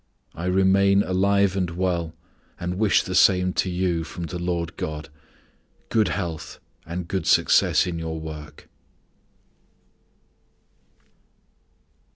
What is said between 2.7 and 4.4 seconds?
wish the same to you from the